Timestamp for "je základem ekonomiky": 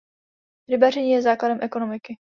1.11-2.17